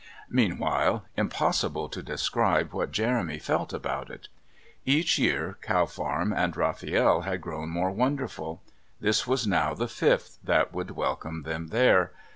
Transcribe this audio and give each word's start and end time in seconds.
Meanwhile, 0.31 1.05
impossible 1.15 1.87
to 1.89 2.01
describe 2.01 2.73
what 2.73 2.91
Jeremy 2.91 3.37
felt 3.37 3.71
about 3.71 4.09
it. 4.09 4.29
Each 4.83 5.19
year 5.19 5.59
Cow 5.61 5.85
Farm 5.85 6.33
and 6.33 6.57
Rafiel 6.57 7.21
had 7.25 7.39
grown 7.39 7.69
more 7.69 7.91
wonderful; 7.91 8.63
this 8.99 9.27
was 9.27 9.45
now 9.45 9.75
the 9.75 9.87
fifth 9.87 10.39
that 10.43 10.73
would 10.73 10.89
welcome 10.95 11.43
them 11.43 11.67
there. 11.67 12.13